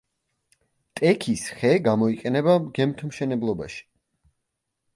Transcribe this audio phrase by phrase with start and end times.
[0.99, 3.81] ტექის ხე გამოიყენება გემთმშენებლობაში.